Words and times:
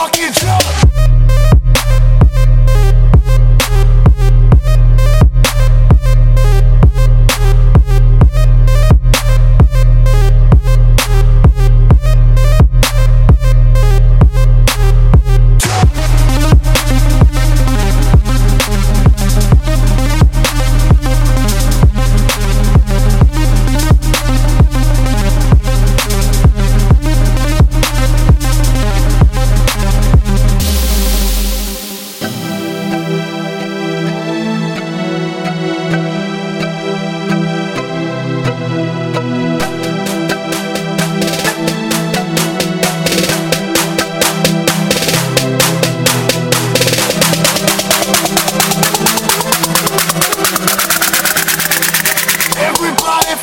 fucking 0.00 0.32
job. 0.32 0.79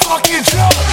fucking 0.08 0.44
joke. 0.44 0.87